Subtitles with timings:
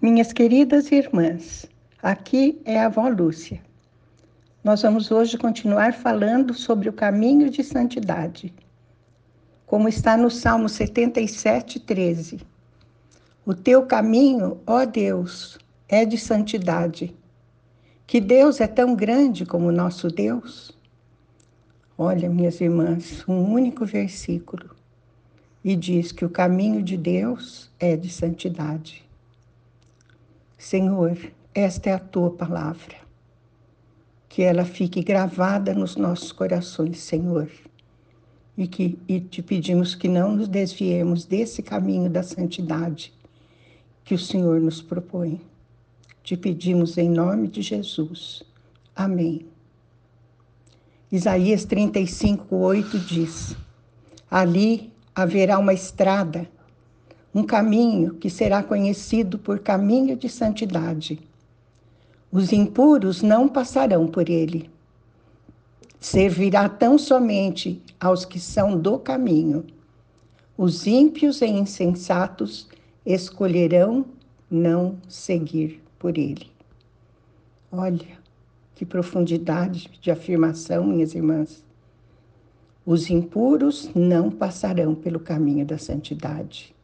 [0.00, 1.66] Minhas queridas irmãs,
[2.00, 3.60] aqui é a avó Lúcia.
[4.62, 8.54] Nós vamos hoje continuar falando sobre o caminho de santidade,
[9.66, 12.38] como está no Salmo 77, 13.
[13.44, 15.58] O teu caminho, ó Deus,
[15.88, 17.12] é de santidade.
[18.06, 20.78] Que Deus é tão grande como o nosso Deus?
[21.98, 24.76] Olha, minhas irmãs, um único versículo
[25.64, 29.07] e diz que o caminho de Deus é de santidade.
[30.58, 31.16] Senhor,
[31.54, 32.96] esta é a tua palavra.
[34.28, 37.48] Que ela fique gravada nos nossos corações, Senhor.
[38.56, 43.14] E que e te pedimos que não nos desviemos desse caminho da santidade
[44.04, 45.40] que o Senhor nos propõe.
[46.24, 48.42] Te pedimos em nome de Jesus.
[48.96, 49.46] Amém.
[51.10, 53.56] Isaías 35, 8 diz:
[54.28, 56.48] Ali haverá uma estrada
[57.38, 61.20] um caminho que será conhecido por caminho de santidade.
[62.32, 64.68] Os impuros não passarão por ele.
[66.00, 69.64] Servirá tão somente aos que são do caminho.
[70.56, 72.68] Os ímpios e insensatos
[73.06, 74.04] escolherão
[74.50, 76.50] não seguir por ele.
[77.70, 78.18] Olha
[78.74, 81.64] que profundidade de afirmação, minhas irmãs.
[82.84, 86.74] Os impuros não passarão pelo caminho da santidade.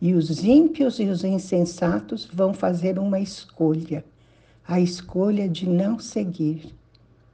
[0.00, 4.04] E os ímpios e os insensatos vão fazer uma escolha,
[4.66, 6.74] a escolha de não seguir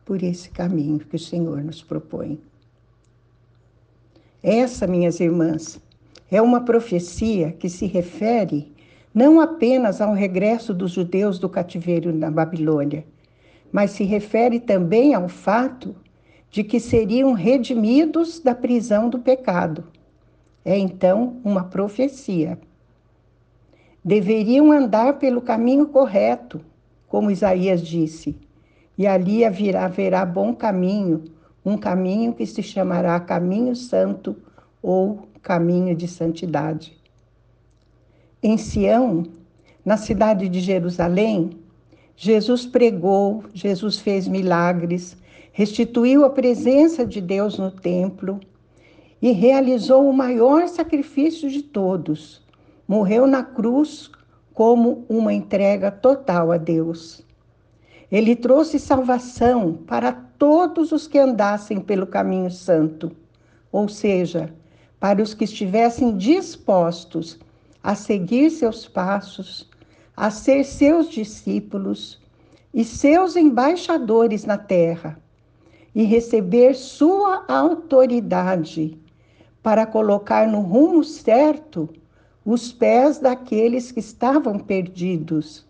[0.05, 2.41] por esse caminho que o Senhor nos propõe.
[4.43, 5.81] Essa, minhas irmãs,
[6.31, 8.73] é uma profecia que se refere
[9.15, 13.05] não apenas ao regresso dos judeus do cativeiro na Babilônia,
[13.71, 15.95] mas se refere também ao fato
[16.51, 19.85] de que seriam redimidos da prisão do pecado
[20.65, 22.59] é então uma profecia.
[24.05, 26.61] Deveriam andar pelo caminho correto,
[27.09, 28.37] como Isaías disse,
[28.97, 31.25] e ali haverá, haverá bom caminho,
[31.65, 34.37] um caminho que se chamará caminho santo
[34.83, 36.97] ou caminho de santidade.
[38.43, 39.25] Em Sião,
[39.85, 41.51] na cidade de Jerusalém,
[42.17, 45.17] Jesus pregou, Jesus fez milagres,
[45.53, 48.41] restituiu a presença de Deus no templo
[49.23, 52.43] e realizou o maior sacrifício de todos.
[52.89, 54.11] Morreu na cruz
[54.53, 57.25] como uma entrega total a Deus.
[58.11, 63.13] Ele trouxe salvação para todos os que andassem pelo caminho santo,
[63.71, 64.53] ou seja,
[64.99, 67.39] para os que estivessem dispostos
[67.81, 69.71] a seguir seus passos,
[70.17, 72.21] a ser seus discípulos
[72.75, 75.17] e seus embaixadores na terra,
[75.95, 79.01] e receber sua autoridade
[79.63, 81.89] para colocar no rumo certo
[82.45, 85.65] os pés daqueles que estavam perdidos,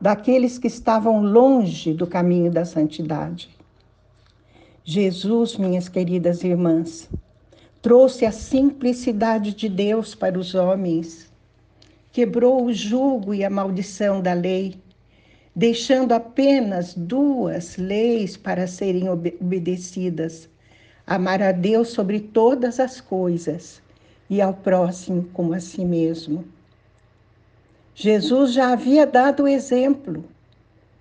[0.00, 3.50] daqueles que estavam longe do caminho da santidade.
[4.84, 7.08] Jesus, minhas queridas irmãs,
[7.82, 11.32] trouxe a simplicidade de Deus para os homens,
[12.12, 14.76] quebrou o jugo e a maldição da lei,
[15.56, 20.48] deixando apenas duas leis para serem obedecidas
[21.06, 23.82] amar a Deus sobre todas as coisas
[24.28, 26.44] e ao próximo como a si mesmo.
[27.94, 30.24] Jesus já havia dado o exemplo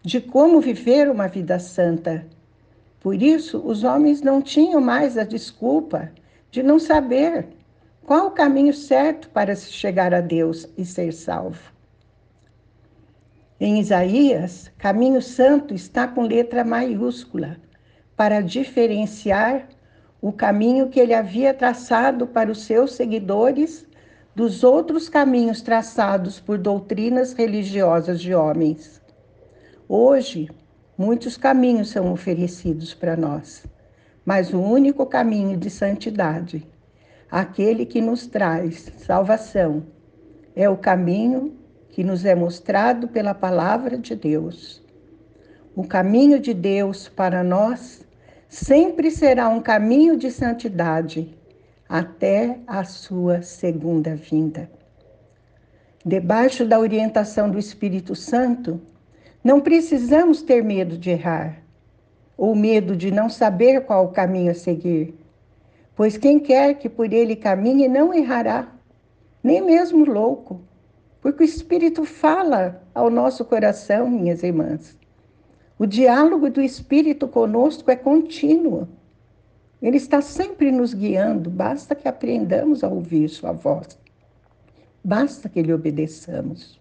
[0.01, 2.25] de como viver uma vida santa.
[2.99, 6.11] Por isso, os homens não tinham mais a desculpa
[6.51, 7.47] de não saber
[8.05, 11.71] qual o caminho certo para se chegar a Deus e ser salvo.
[13.59, 17.57] Em Isaías, caminho santo está com letra maiúscula
[18.15, 19.67] para diferenciar
[20.23, 23.85] o caminho que ele havia traçado para os seus seguidores
[24.33, 29.01] dos outros caminhos traçados por doutrinas religiosas de homens.
[29.85, 30.49] Hoje,
[30.97, 33.65] muitos caminhos são oferecidos para nós,
[34.23, 36.65] mas o único caminho de santidade,
[37.29, 39.83] aquele que nos traz salvação,
[40.55, 41.53] é o caminho
[41.89, 44.81] que nos é mostrado pela palavra de Deus.
[45.75, 48.02] O caminho de Deus para nós
[48.53, 51.35] sempre será um caminho de santidade
[51.89, 54.69] até a sua segunda vinda.
[56.05, 58.79] Debaixo da orientação do Espírito Santo,
[59.43, 61.63] não precisamos ter medo de errar
[62.37, 65.15] ou medo de não saber qual o caminho a seguir,
[65.95, 68.67] pois quem quer que por ele caminhe não errará,
[69.43, 70.61] nem mesmo louco,
[71.21, 74.95] porque o Espírito fala ao nosso coração, minhas irmãs.
[75.83, 78.87] O diálogo do Espírito conosco é contínuo.
[79.81, 83.99] Ele está sempre nos guiando, basta que aprendamos a ouvir Sua voz.
[85.03, 86.79] Basta que lhe obedeçamos.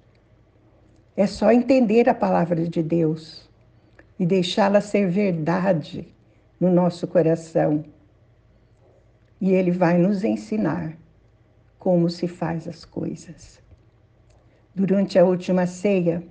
[1.17, 3.51] É só entender a palavra de Deus
[4.21, 6.07] e deixá-la ser verdade
[6.61, 7.85] no nosso coração.
[9.41, 10.97] E Ele vai nos ensinar
[11.77, 13.61] como se faz as coisas.
[14.73, 16.23] Durante a última ceia,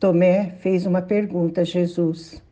[0.00, 2.42] Tomé fez uma pergunta a Jesus,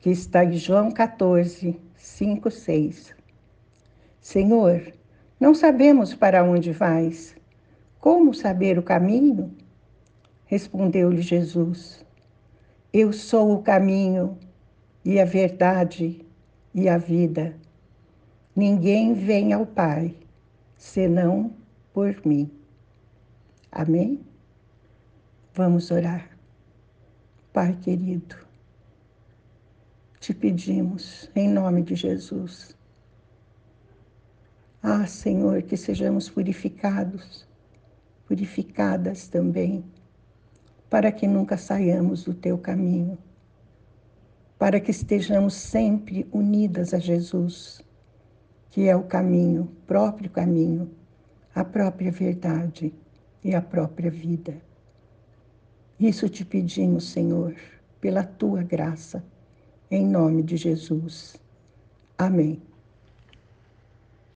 [0.00, 3.14] que está em João 14, 5, 6.
[4.18, 4.90] Senhor,
[5.38, 7.36] não sabemos para onde vais.
[8.00, 9.54] Como saber o caminho?
[10.46, 12.02] Respondeu-lhe Jesus:
[12.90, 14.38] Eu sou o caminho
[15.04, 16.24] e a verdade
[16.74, 17.54] e a vida.
[18.56, 20.14] Ninguém vem ao Pai
[20.78, 21.52] senão
[21.92, 22.50] por mim.
[23.70, 24.18] Amém?
[25.52, 26.33] Vamos orar.
[27.54, 28.34] Pai querido,
[30.18, 32.76] te pedimos, em nome de Jesus.
[34.82, 37.46] Ah, Senhor, que sejamos purificados,
[38.26, 39.84] purificadas também
[40.90, 43.16] para que nunca saiamos do teu caminho,
[44.58, 47.80] para que estejamos sempre unidas a Jesus,
[48.68, 50.90] que é o caminho, próprio caminho,
[51.54, 52.92] a própria verdade
[53.44, 54.60] e a própria vida.
[55.98, 57.54] Isso te pedimos, Senhor,
[58.00, 59.24] pela tua graça,
[59.90, 61.36] em nome de Jesus.
[62.18, 62.60] Amém.